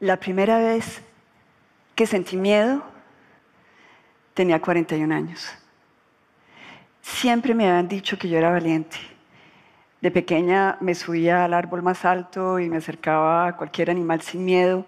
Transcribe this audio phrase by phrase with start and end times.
[0.00, 1.00] La primera vez
[1.94, 2.82] que sentí miedo
[4.34, 5.50] tenía 41 años.
[7.00, 8.98] Siempre me habían dicho que yo era valiente.
[10.02, 14.44] De pequeña me subía al árbol más alto y me acercaba a cualquier animal sin
[14.44, 14.84] miedo.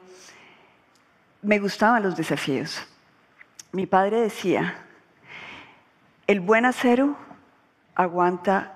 [1.41, 2.87] Me gustaban los desafíos.
[3.73, 4.75] Mi padre decía,
[6.27, 7.17] el buen acero
[7.95, 8.75] aguanta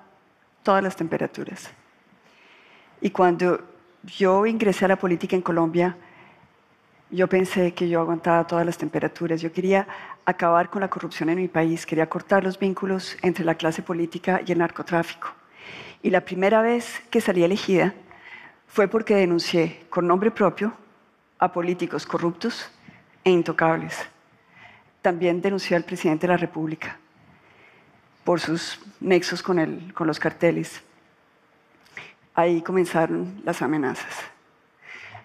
[0.63, 1.71] todas las temperaturas.
[3.03, 3.61] Y cuando
[4.05, 5.95] yo ingresé a la política en Colombia,
[7.13, 9.41] yo pensé que yo aguantaba todas las temperaturas.
[9.41, 9.87] Yo quería
[10.25, 14.41] acabar con la corrupción en mi país, quería cortar los vínculos entre la clase política
[14.45, 15.29] y el narcotráfico.
[16.03, 17.95] Y la primera vez que salí elegida
[18.67, 20.73] fue porque denuncié con nombre propio
[21.39, 22.71] a políticos corruptos
[23.23, 23.99] e intocables.
[25.03, 26.99] También denuncié al presidente de la República
[28.25, 30.81] por sus nexos con, los carteles.
[32.35, 34.32] Ahí comenzaron las amenazas.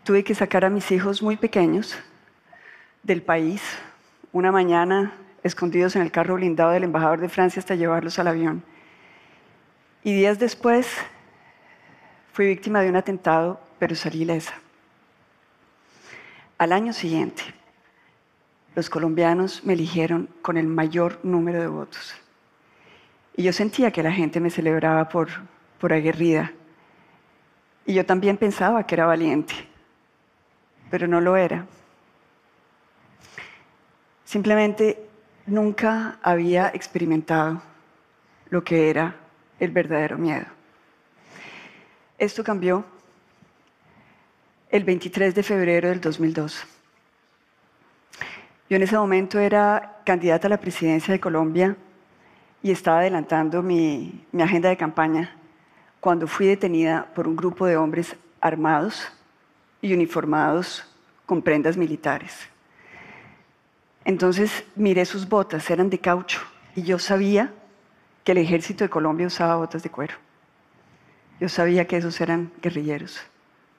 [0.08, 1.94] Tuve que sacar a mis hijos muy pequeños
[3.04, 3.62] del país
[4.31, 5.12] una mañana
[5.44, 8.64] escondidos en el carro blindado del embajador de Francia hasta llevarlos al avión.
[10.06, 10.96] Y días después
[12.31, 14.54] fui víctima de un atentado, pero salí ilesa.
[16.58, 17.44] Al año siguiente,
[18.76, 22.16] los colombianos me eligieron con el mayor número de votos.
[23.36, 25.28] Y yo sentía que la gente me celebraba por,
[25.78, 26.53] por aguerrida.
[27.86, 29.68] Y yo también pensaba que era valiente,
[30.90, 31.66] pero no lo era.
[34.26, 35.08] Simplemente
[35.46, 37.62] nunca había experimentado
[38.50, 39.16] lo que era
[39.60, 40.46] el verdadero miedo.
[42.18, 42.84] Esto cambió
[44.70, 46.66] el 23 de febrero del 2002.
[48.70, 51.78] Yo en ese momento era candidata a la presidencia de Colombia
[52.62, 55.36] y estaba adelantando mi, mi agenda de campaña
[56.02, 59.12] cuando fui detenida por un grupo de hombres armados
[59.94, 60.84] uniformados
[61.26, 62.48] con prendas militares.
[64.06, 66.40] Entonces miré sus botas, eran de caucho,
[66.76, 67.53] y yo sabía
[68.24, 70.16] que el ejército de Colombia usaba botas de cuero.
[71.40, 73.20] Yo sabía que esos eran guerrilleros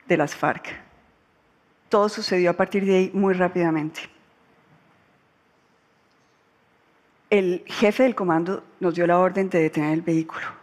[0.07, 0.75] de las FARC.
[1.89, 4.03] Todo sucedió a partir de ahí muy rápidamente.
[7.31, 10.59] El jefe del comando nos dio la orden de detener el vehículo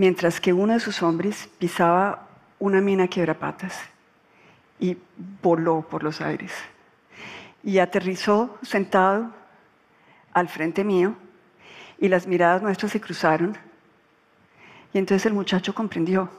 [0.00, 2.26] mientras que uno de sus hombres pisaba
[2.58, 3.78] una mina quebrapatas
[4.80, 4.96] y
[5.42, 6.52] voló por los aires.
[7.62, 9.30] Y aterrizó sentado
[10.32, 11.14] al frente mío
[11.98, 13.56] y las miradas nuestras se cruzaron.
[14.92, 16.30] Y entonces el muchacho comprendió.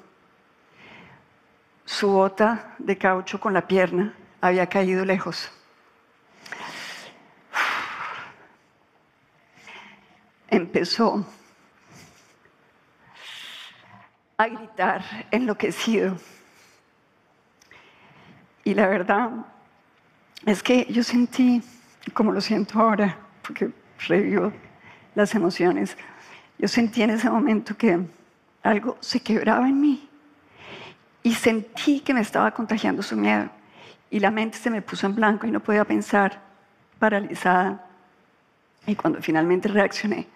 [1.85, 5.51] Su bota de caucho con la pierna había caído lejos.
[10.47, 11.25] Empezó
[14.37, 16.17] a gritar enloquecido.
[18.63, 19.31] Y la verdad
[20.45, 21.61] es que yo sentí,
[22.13, 23.71] como lo siento ahora, porque
[24.07, 24.51] revivo
[25.15, 25.97] las emociones,
[26.57, 27.99] yo sentí en ese momento que
[28.63, 30.09] algo se quebraba en mí
[31.23, 33.49] y sentí que me estaba contagiando su miedo
[34.09, 36.41] y la mente se me puso en blanco y no podía pensar,
[36.99, 37.87] paralizada.
[38.85, 40.27] Y cuando finalmente reaccioné,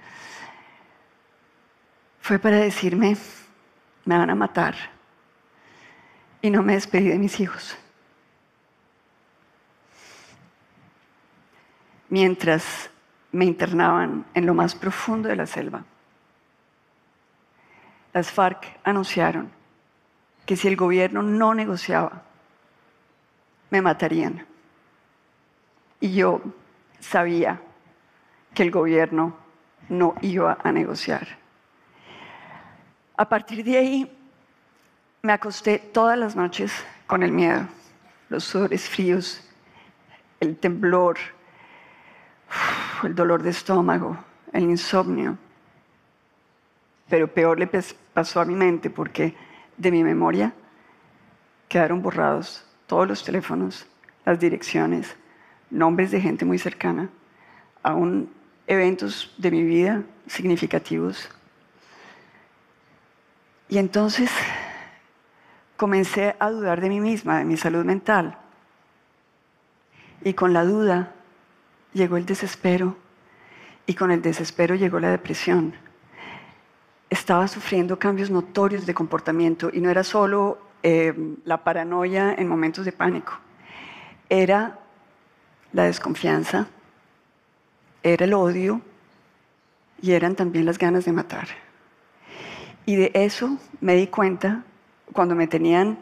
[2.21, 3.17] fue para decirme,
[4.05, 4.75] me van a matar.
[6.41, 7.77] Y no me despedí de mis hijos.
[12.09, 12.89] Mientras
[13.31, 15.83] me internaban en lo más profundo de la selva,
[18.13, 19.51] las FARC anunciaron
[20.45, 22.23] que si el gobierno no negociaba,
[23.69, 24.45] me matarían.
[25.99, 26.41] Y yo
[26.99, 27.61] sabía
[28.53, 29.35] que el gobierno
[29.89, 31.27] no iba a negociar.
[33.17, 34.17] A partir de ahí
[35.21, 36.71] me acosté todas las noches
[37.07, 37.67] con el miedo,
[38.29, 39.41] los sudores fríos,
[40.39, 41.17] el temblor,
[43.03, 44.17] el dolor de estómago,
[44.53, 45.37] el insomnio.
[47.09, 47.67] Pero peor le
[48.13, 49.35] pasó a mi mente porque
[49.77, 50.53] de mi memoria
[51.67, 53.87] quedaron borrados todos los teléfonos,
[54.25, 55.15] las direcciones,
[55.69, 57.09] nombres de gente muy cercana,
[57.83, 58.31] aún
[58.67, 61.29] eventos de mi vida significativos
[63.67, 64.29] y entonces
[65.75, 68.37] comencé a dudar de mí misma, de mi salud mental.
[70.23, 71.14] Y con la duda
[71.95, 72.95] llegó el desespero
[73.87, 75.73] y con el desespero llegó la depresión.
[77.09, 81.13] Estaba sufriendo cambios notorios de comportamiento y no era solo eh,
[81.45, 83.33] la paranoia en momentos de pánico,
[84.29, 84.77] era
[85.71, 86.67] la desconfianza,
[88.03, 88.81] era el odio
[90.01, 91.47] y eran también las ganas de matar.
[92.85, 94.63] Y de eso me di cuenta
[95.13, 95.97] cuando me tenían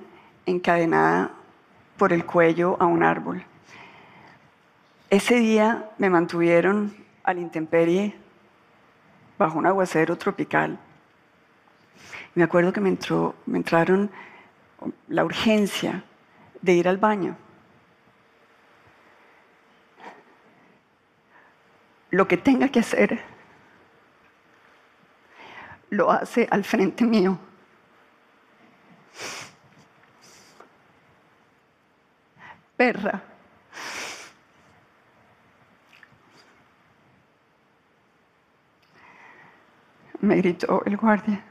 [0.45, 1.31] encadenada
[1.97, 3.45] por el cuello a un árbol.
[5.13, 6.91] Ese día me mantuvieron
[7.23, 8.15] al intemperie
[9.37, 10.79] bajo un aguacero tropical.
[12.33, 14.09] Me acuerdo que me, entró, me entraron
[15.09, 16.03] la urgencia
[16.63, 17.37] de ir al baño.
[22.09, 23.21] Lo que tenga que hacer,
[25.91, 27.37] lo hace al frente mío.
[32.75, 33.32] Perra.
[40.23, 41.43] Me gritó el guardia.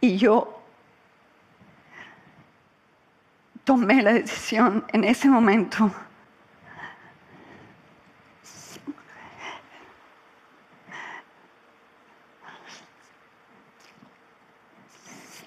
[0.00, 0.62] Y yo
[3.64, 5.90] tomé la decisión en ese momento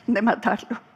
[0.08, 0.95] de matarlo.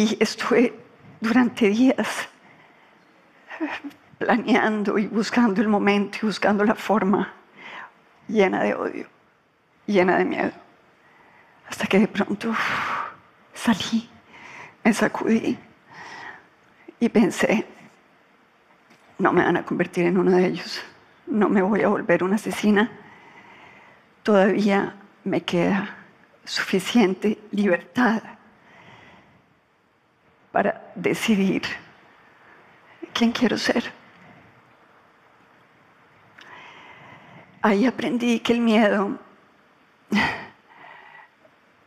[0.00, 0.72] Y estuve
[1.20, 2.26] durante días
[4.16, 7.34] planeando y buscando el momento y buscando la forma
[8.26, 9.06] llena de odio,
[9.84, 10.52] llena de miedo.
[11.68, 12.54] Hasta que de pronto
[13.52, 14.08] salí,
[14.82, 15.58] me sacudí
[16.98, 17.66] y pensé,
[19.18, 20.80] no me van a convertir en uno de ellos,
[21.26, 22.90] no me voy a volver una asesina,
[24.22, 24.94] todavía
[25.24, 25.94] me queda
[26.46, 28.22] suficiente libertad
[30.52, 31.62] para decidir
[33.12, 33.92] quién quiero ser.
[37.62, 39.18] Ahí aprendí que el miedo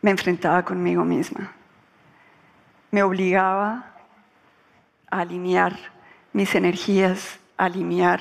[0.01, 1.51] me enfrentaba conmigo misma,
[2.91, 3.95] me obligaba
[5.09, 5.75] a alinear
[6.31, 8.19] mis energías, a alinear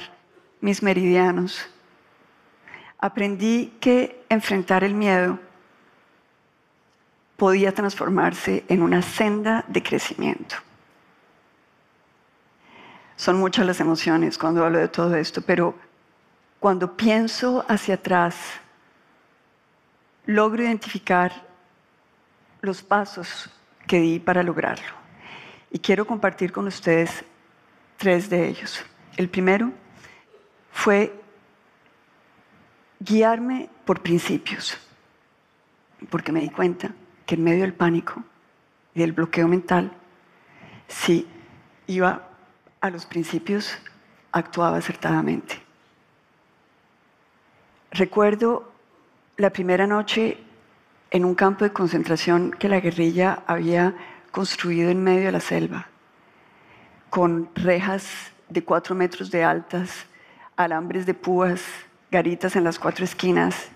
[0.60, 1.68] mis meridianos.
[2.98, 5.38] Aprendí que enfrentar el miedo
[7.42, 10.54] podía transformarse en una senda de crecimiento.
[13.16, 15.74] Son muchas las emociones cuando hablo de todo esto, pero
[16.60, 18.36] cuando pienso hacia atrás,
[20.24, 21.32] logro identificar
[22.60, 23.50] los pasos
[23.88, 24.94] que di para lograrlo.
[25.72, 27.24] Y quiero compartir con ustedes
[27.96, 28.84] tres de ellos.
[29.16, 29.72] El primero
[30.70, 31.12] fue
[33.00, 34.78] guiarme por principios,
[36.08, 36.94] porque me di cuenta
[37.34, 38.23] en medio del pánico
[38.94, 39.93] y del bloqueo mental,
[40.88, 41.26] si
[41.87, 42.29] iba
[42.81, 43.79] a los principios,
[44.32, 45.61] actuaba acertadamente.
[47.90, 48.73] Recuerdo
[49.37, 50.38] la primera noche
[51.11, 53.94] en un campo de concentración que la guerrilla había
[54.31, 55.88] construido en medio de la selva,
[57.11, 60.06] con rejas de cuatro metros de altas,
[60.56, 61.62] alambres de púas,
[62.11, 63.69] garitas en las cuatro esquinas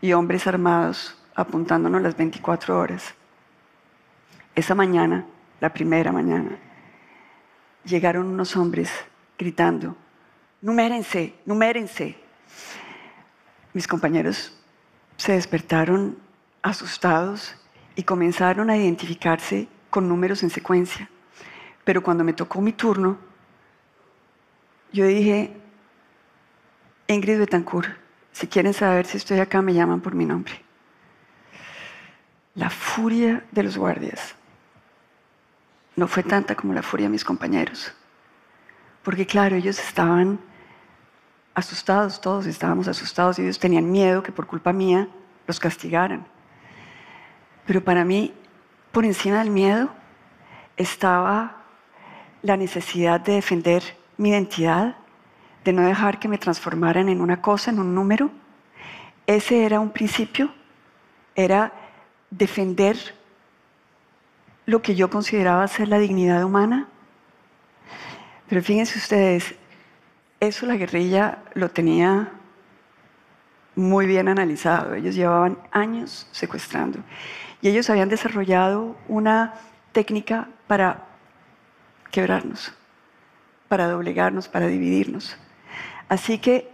[0.00, 3.14] y hombres armados apuntándonos las 24 horas.
[4.54, 5.26] Esa mañana,
[5.60, 6.58] la primera mañana,
[7.84, 8.90] llegaron unos hombres
[9.38, 9.94] gritando,
[10.62, 12.16] numérense, numérense,
[13.74, 14.58] mis compañeros
[15.18, 16.16] se despertaron
[16.62, 17.54] asustados
[17.94, 21.10] y comenzaron a identificarse con números en secuencia.
[21.84, 23.18] Pero cuando me tocó mi turno,
[24.92, 25.54] yo dije,
[27.06, 27.90] Ingrid Betancourt,
[28.32, 30.65] si quieren saber si estoy acá, me llaman por mi nombre.
[32.56, 34.34] La furia de los guardias
[35.94, 37.92] no fue tanta como la furia de mis compañeros.
[39.02, 40.40] Porque claro, ellos estaban
[41.54, 45.08] asustados, todos estábamos asustados y ellos tenían miedo que por culpa mía
[45.46, 46.26] los castigaran.
[47.66, 48.32] Pero para mí,
[48.90, 49.90] por encima del miedo,
[50.76, 51.56] estaba
[52.42, 53.82] la necesidad de defender
[54.16, 54.96] mi identidad,
[55.64, 58.30] de no dejar que me transformaran en una cosa, en un número.
[59.26, 60.54] Ese era un principio,
[61.34, 61.72] era
[62.30, 62.96] defender
[64.66, 66.88] lo que yo consideraba ser la dignidad humana.
[68.48, 69.54] Pero fíjense ustedes,
[70.40, 72.32] eso la guerrilla lo tenía
[73.74, 74.94] muy bien analizado.
[74.94, 76.98] Ellos llevaban años secuestrando
[77.62, 79.54] y ellos habían desarrollado una
[79.92, 81.06] técnica para
[82.10, 82.72] quebrarnos,
[83.68, 85.36] para doblegarnos, para dividirnos.
[86.08, 86.70] Así que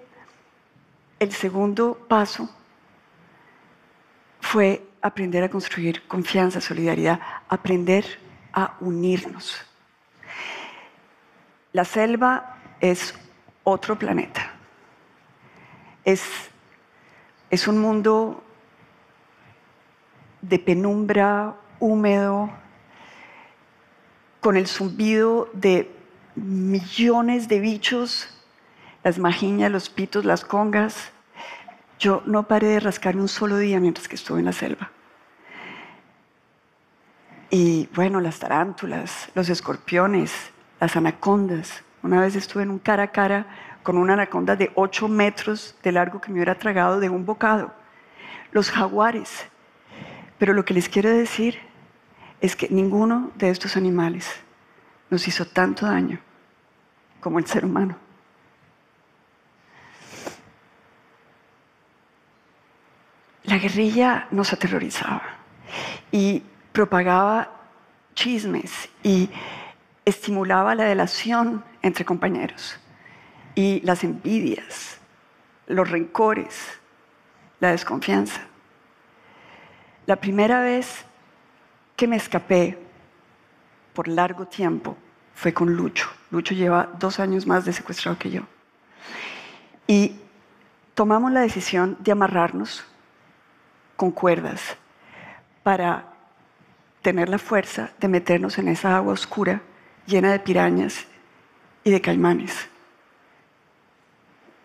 [1.18, 2.50] el segundo paso
[4.40, 8.04] fue aprender a construir confianza, solidaridad, aprender
[8.52, 9.60] a unirnos.
[11.72, 13.14] La selva es
[13.64, 14.52] otro planeta.
[16.04, 16.22] Es,
[17.50, 18.42] es un mundo
[20.40, 22.50] de penumbra, húmedo,
[24.40, 25.90] con el zumbido de
[26.34, 28.28] millones de bichos
[29.02, 31.11] las majiñas, los pitos, las congas.
[32.02, 34.90] Yo no paré de rascarme un solo día mientras que estuve en la selva.
[37.48, 41.84] Y bueno, las tarántulas, los escorpiones, las anacondas.
[42.02, 43.46] Una vez estuve en un cara a cara
[43.84, 47.72] con una anaconda de 8 metros de largo que me hubiera tragado de un bocado.
[48.50, 49.46] Los jaguares.
[50.38, 51.56] Pero lo que les quiero decir
[52.40, 54.28] es que ninguno de estos animales
[55.08, 56.18] nos hizo tanto daño
[57.20, 57.96] como el ser humano.
[63.52, 65.20] La guerrilla nos aterrorizaba
[66.10, 66.42] y
[66.72, 67.50] propagaba
[68.14, 69.28] chismes y
[70.06, 72.80] estimulaba la delación entre compañeros
[73.54, 74.96] y las envidias,
[75.66, 76.80] los rencores,
[77.60, 78.40] la desconfianza.
[80.06, 81.04] La primera vez
[81.94, 82.78] que me escapé
[83.92, 84.96] por largo tiempo
[85.34, 86.08] fue con Lucho.
[86.30, 88.44] Lucho lleva dos años más de secuestrado que yo.
[89.86, 90.16] Y
[90.94, 92.86] tomamos la decisión de amarrarnos
[94.02, 94.76] con cuerdas
[95.62, 96.08] para
[97.02, 99.62] tener la fuerza de meternos en esa agua oscura
[100.06, 101.06] llena de pirañas
[101.84, 102.68] y de caimanes.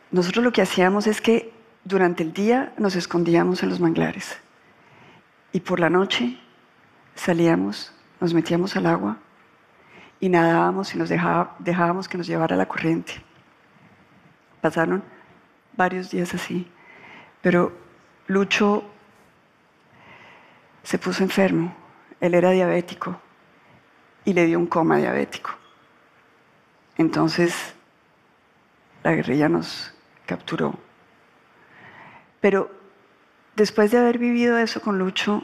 [0.10, 1.54] Nosotros lo que hacíamos es que
[1.84, 4.40] durante el día nos escondíamos en los manglares
[5.52, 6.40] y por la noche
[7.14, 9.18] salíamos, nos metíamos al agua
[10.20, 13.14] y nadábamos y nos dejábamos que nos llevara la corriente.
[14.62, 15.04] Pasaron
[15.74, 16.68] varios días así,
[17.44, 17.72] pero
[18.26, 18.97] Lucho
[20.88, 21.76] se puso enfermo,
[22.22, 23.20] él era diabético
[24.24, 25.50] y le dio un coma diabético.
[26.98, 27.76] Entonces
[29.04, 29.94] la guerrilla nos
[30.26, 30.80] capturó.
[32.40, 32.72] Pero
[33.58, 35.44] después de haber vivido eso con Lucho,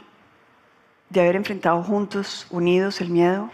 [1.10, 3.50] de haber enfrentado juntos, unidos, el miedo,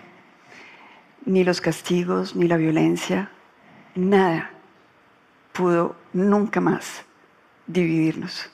[1.27, 3.33] ni los castigos, ni la violencia,
[3.97, 4.53] nada
[5.53, 7.05] pudo nunca más
[7.67, 8.49] dividirnos.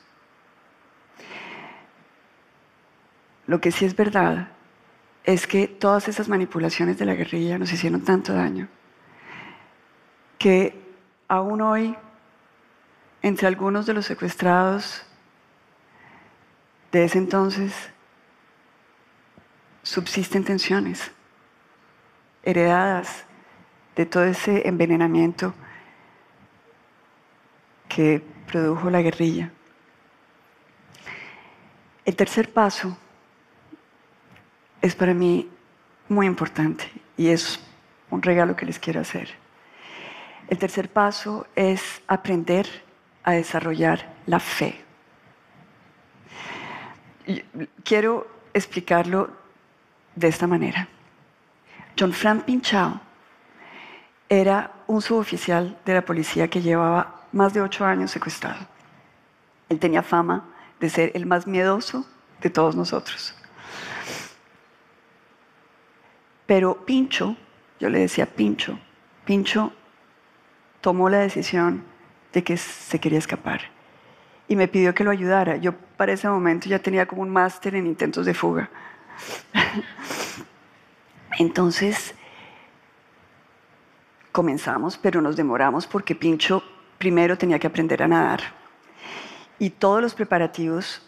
[3.47, 4.49] Lo que sí es verdad
[5.23, 8.67] es que todas esas manipulaciones de la guerrilla nos hicieron tanto daño
[10.37, 10.79] que
[11.27, 11.95] aún hoy,
[13.21, 15.03] entre algunos de los secuestrados
[16.91, 17.73] de ese entonces,
[19.81, 21.11] subsisten tensiones
[22.43, 23.25] heredadas
[23.95, 25.53] de todo ese envenenamiento
[27.89, 29.51] que produjo la guerrilla.
[32.05, 32.97] El tercer paso
[34.87, 35.49] es para mí
[36.09, 37.59] muy importante y es
[38.09, 39.29] un regalo que les quiero hacer.
[40.47, 42.67] El tercer paso es aprender
[43.23, 44.81] a desarrollar la fe.
[47.83, 49.29] Quiero explicarlo
[50.15, 50.87] de esta manera.
[51.99, 53.01] John Frank Pinchao
[54.29, 58.65] era un suboficial de la policía que llevaba más de ocho años secuestrado.
[59.67, 60.45] Él tenía fama
[60.79, 62.05] de ser el más miedoso
[62.41, 63.35] de todos nosotros.
[66.47, 67.35] Pero Pincho,
[67.79, 68.79] yo le decía Pincho,
[69.25, 69.73] Pincho
[70.81, 71.83] tomó la decisión
[72.31, 73.61] de que se quería escapar
[74.47, 75.57] y me pidió que lo ayudara.
[75.57, 78.69] Yo para ese momento ya tenía como un máster en intentos de fuga.
[81.39, 82.15] Entonces
[84.31, 86.63] comenzamos, pero nos demoramos porque Pincho
[86.97, 88.39] primero tenía que aprender a nadar.
[89.59, 91.01] Y todos los preparativos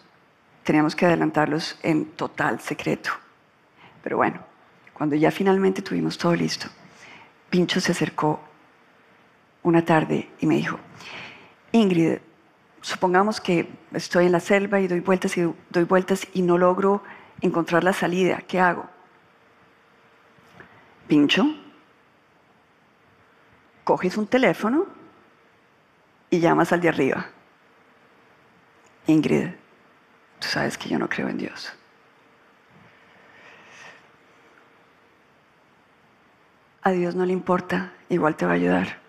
[0.64, 3.12] teníamos que adelantarlos en total secreto.
[4.04, 4.49] Pero bueno,
[5.00, 6.68] cuando ya finalmente tuvimos todo listo,
[7.50, 8.42] Pincho se acercó
[9.64, 10.78] una tarde y me dijo,
[11.72, 12.18] Ingrid,
[12.82, 17.02] supongamos que estoy en la selva y doy vueltas y doy vueltas y no logro
[17.40, 18.90] encontrar la salida, ¿qué hago?
[21.08, 21.46] Pincho,
[23.86, 24.86] coges un teléfono
[26.30, 27.26] y llamas al de arriba.
[29.08, 29.48] Ingrid,
[30.40, 31.79] tú sabes que yo no creo en Dios.
[36.82, 39.00] A Dios no le importa, igual te va a ayudar.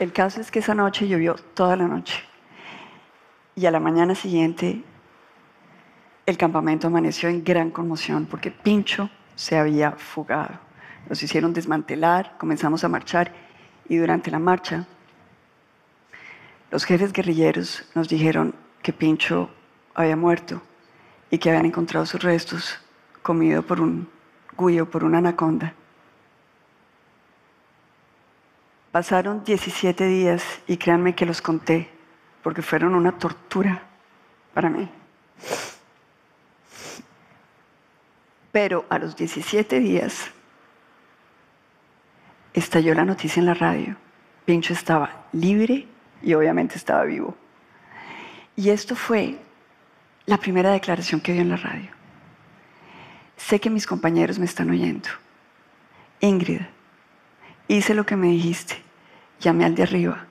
[0.00, 2.24] El caso es que esa noche llovió toda la noche.
[3.54, 4.82] Y a la mañana siguiente
[6.26, 10.58] el campamento amaneció en gran conmoción porque Pincho se había fugado.
[11.08, 13.32] Nos hicieron desmantelar, comenzamos a marchar
[13.88, 14.86] y durante la marcha
[16.70, 19.50] los jefes guerrilleros nos dijeron que Pincho
[19.94, 20.62] había muerto
[21.30, 22.78] y que habían encontrado sus restos
[23.22, 24.08] comido por un
[24.56, 25.74] guyo, por una anaconda.
[28.92, 31.90] Pasaron 17 días y créanme que los conté
[32.42, 33.82] porque fueron una tortura
[34.54, 34.88] para mí.
[38.52, 40.30] Pero a los 17 días
[42.52, 43.96] estalló la noticia en la radio.
[44.44, 45.86] Pincho estaba libre
[46.22, 47.36] y obviamente estaba vivo.
[48.56, 49.38] Y esto fue
[50.26, 51.90] la primera declaración que dio en la radio.
[53.36, 55.08] Sé que mis compañeros me están oyendo.
[56.20, 56.60] Ingrid,
[57.68, 58.76] hice lo que me dijiste,
[59.40, 60.26] llamé al de arriba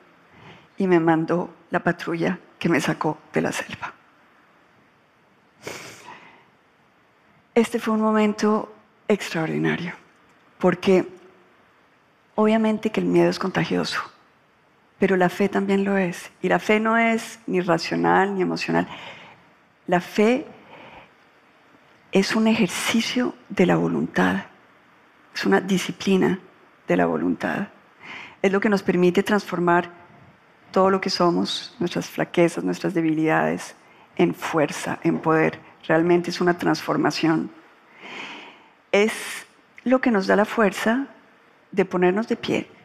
[0.77, 3.93] y me mandó la patrulla que me sacó de la selva.
[7.55, 8.73] Este fue un momento
[9.07, 9.93] extraordinario,
[10.59, 11.05] porque
[12.35, 13.99] obviamente que el miedo es contagioso,
[14.99, 16.29] pero la fe también lo es.
[16.41, 18.87] Y la fe no es ni racional ni emocional.
[19.87, 20.45] La fe
[22.11, 24.45] es un ejercicio de la voluntad,
[25.33, 26.39] es una disciplina
[26.87, 27.69] de la voluntad.
[28.41, 29.89] Es lo que nos permite transformar
[30.71, 33.75] todo lo que somos, nuestras flaquezas, nuestras debilidades,
[34.15, 35.59] en fuerza, en poder.
[35.87, 37.51] Realmente es una transformación.
[38.91, 39.13] Es
[39.83, 41.07] lo que nos da la fuerza
[41.71, 42.78] de ponernos de pie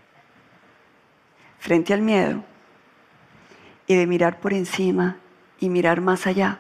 [1.65, 2.45] frente al miedo
[3.87, 5.17] y de mirar por encima
[5.59, 6.59] y mirar más allá.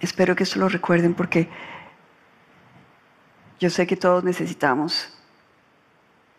[0.00, 1.50] Espero que esto lo recuerden porque
[3.60, 5.14] yo sé que todos necesitamos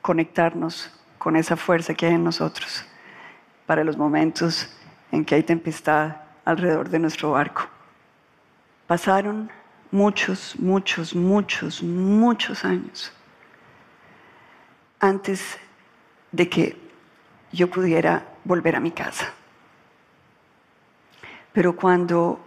[0.02, 2.84] conectarnos con esa fuerza que hay en nosotros
[3.68, 4.76] para los momentos
[5.12, 6.16] en que hay tempestad
[6.46, 7.70] alrededor de nuestro barco.
[8.88, 9.52] Pasaron
[9.92, 13.14] muchos, muchos, muchos, muchos años
[15.00, 15.60] antes
[16.36, 16.78] de que
[17.52, 19.34] yo pudiera volver a mi casa.
[21.54, 22.46] Pero cuando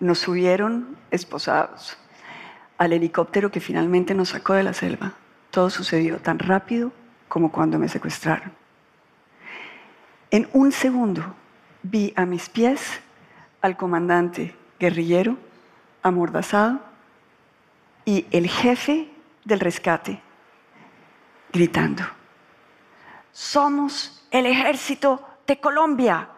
[0.00, 1.96] nos subieron esposados
[2.76, 5.14] al helicóptero que finalmente nos sacó de la selva,
[5.50, 6.92] todo sucedió tan rápido
[7.28, 8.52] como cuando me secuestraron.
[10.30, 11.34] En un segundo
[11.82, 13.00] vi a mis pies
[13.62, 15.38] al comandante guerrillero
[16.02, 16.80] amordazado
[18.04, 19.08] y el jefe
[19.44, 20.20] del rescate
[21.52, 22.02] gritando,
[23.34, 26.28] somos el ejército de Colombia,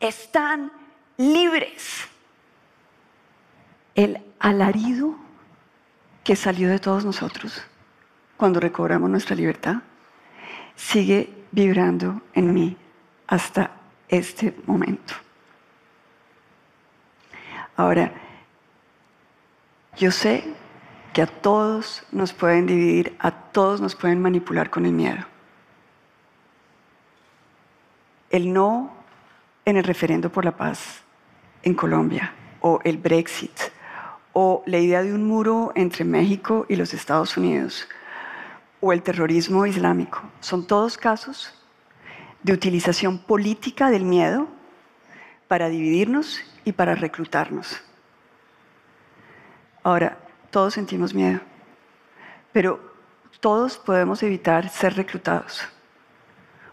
[0.00, 0.72] están
[1.18, 2.08] libres.
[3.94, 5.14] El alarido
[6.24, 7.62] que salió de todos nosotros
[8.36, 9.76] cuando recobramos nuestra libertad
[10.74, 12.76] sigue vibrando en mí
[13.26, 13.72] hasta
[14.08, 15.14] este momento.
[17.76, 18.12] Ahora,
[19.96, 20.44] yo sé
[21.12, 25.26] que a todos nos pueden dividir, a todos nos pueden manipular con el miedo.
[28.30, 28.92] El no
[29.64, 31.02] en el referendo por la paz
[31.62, 33.58] en Colombia, o el Brexit,
[34.32, 37.88] o la idea de un muro entre México y los Estados Unidos,
[38.80, 40.22] o el terrorismo islámico.
[40.40, 41.54] Son todos casos
[42.42, 44.46] de utilización política del miedo
[45.48, 47.82] para dividirnos y para reclutarnos.
[49.82, 50.18] Ahora,
[50.50, 51.40] todos sentimos miedo,
[52.52, 52.78] pero
[53.40, 55.66] todos podemos evitar ser reclutados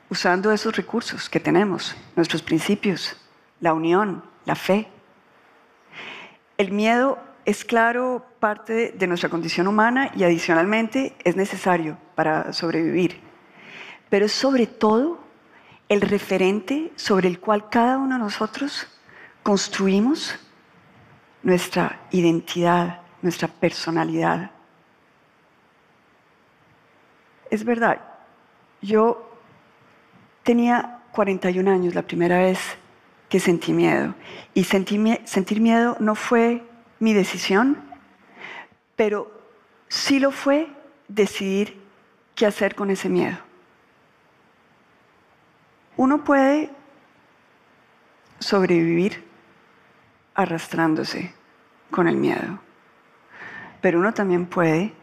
[0.09, 3.15] usando esos recursos que tenemos, nuestros principios,
[3.59, 4.87] la unión, la fe.
[6.57, 13.19] El miedo es claro parte de nuestra condición humana y adicionalmente es necesario para sobrevivir.
[14.09, 15.19] Pero es sobre todo
[15.89, 18.87] el referente sobre el cual cada uno de nosotros
[19.43, 20.35] construimos
[21.43, 24.49] nuestra identidad, nuestra personalidad.
[27.51, 28.01] Es verdad,
[28.81, 29.34] yo
[30.45, 32.59] tenía 41 años la primera vez
[33.29, 34.13] que sentí miedo
[34.53, 36.63] y sentir miedo no fue
[36.99, 37.83] mi decisión,
[38.95, 39.31] pero
[39.89, 40.69] sí lo fue
[41.07, 41.81] decidir
[42.35, 43.37] qué hacer con ese miedo.
[45.97, 46.69] Uno puede
[48.39, 49.25] sobrevivir
[50.35, 51.33] arrastrándose
[51.89, 52.59] con el miedo,
[53.81, 54.93] pero uno también puede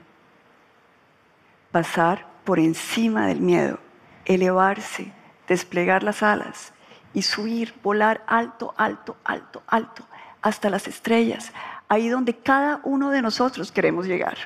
[1.72, 3.80] pasar por encima del miedo,
[4.24, 5.10] elevarse,
[5.52, 6.72] desplegar las alas
[7.14, 10.04] y subir, volar alto, alto, alto, alto,
[10.40, 11.52] hasta las estrellas,
[11.88, 14.36] ahí donde cada uno de nosotros queremos llegar.